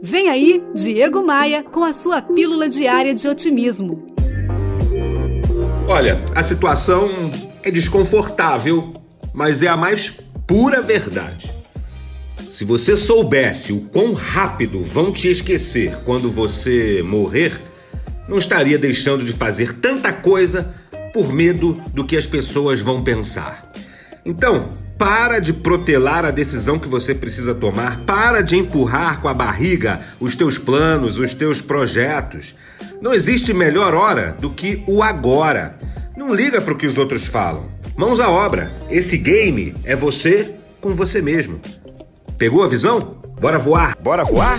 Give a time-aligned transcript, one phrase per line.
[0.00, 4.06] Vem aí, Diego Maia, com a sua pílula diária de otimismo.
[5.88, 7.30] Olha, a situação
[7.62, 8.94] é desconfortável,
[9.34, 10.14] mas é a mais
[10.46, 11.50] pura verdade.
[12.48, 17.60] Se você soubesse o quão rápido vão te esquecer quando você morrer,
[18.28, 20.74] não estaria deixando de fazer tanta coisa
[21.12, 23.72] por medo do que as pessoas vão pensar.
[24.24, 29.34] Então, para de protelar a decisão que você precisa tomar, para de empurrar com a
[29.34, 32.54] barriga os teus planos, os teus projetos.
[33.00, 35.78] Não existe melhor hora do que o agora.
[36.16, 37.70] Não liga para o que os outros falam.
[37.96, 38.72] Mãos à obra.
[38.90, 41.60] Esse game é você com você mesmo.
[42.36, 43.20] Pegou a visão?
[43.40, 43.96] Bora voar!
[44.00, 44.58] Bora voar?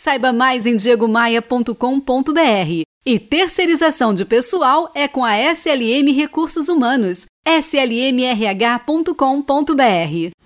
[0.00, 1.72] Saiba mais em diegomaia.com.br.
[3.04, 9.14] E terceirização de pessoal é com a SLM Recursos Humanos, slmrh.com.br.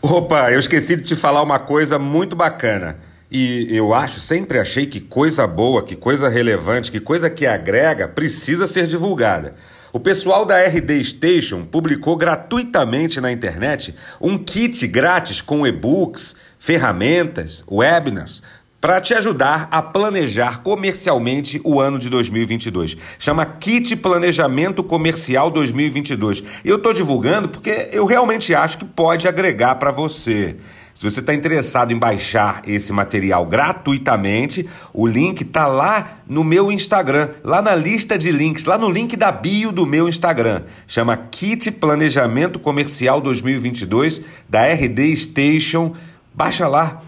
[0.01, 2.99] Opa, eu esqueci de te falar uma coisa muito bacana.
[3.31, 8.09] E eu acho, sempre achei que coisa boa, que coisa relevante, que coisa que agrega
[8.09, 9.55] precisa ser divulgada.
[9.93, 17.63] O pessoal da RD Station publicou gratuitamente na internet um kit grátis com e-books, ferramentas,
[17.71, 18.43] webinars
[18.83, 22.97] para te ajudar a planejar comercialmente o ano de 2022.
[23.17, 26.43] Chama Kit Planejamento Comercial 2022.
[26.65, 30.57] E eu estou divulgando porque eu realmente acho que pode agregar para você.
[30.93, 36.73] Se você está interessado em baixar esse material gratuitamente, o link está lá no meu
[36.73, 40.65] Instagram, lá na lista de links, lá no link da bio do meu Instagram.
[40.89, 45.95] Chama Kit Planejamento Comercial 2022 da RD Station.
[46.35, 47.01] Baixa lá